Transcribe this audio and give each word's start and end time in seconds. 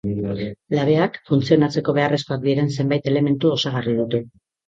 Labeak, 0.75 1.19
funtzionatzeko 1.31 1.95
beharrezkoak 1.97 2.41
diren 2.47 2.71
zenbait 2.79 3.13
elementu 3.13 3.55
osagarri 3.59 3.97
ditu. 4.01 4.25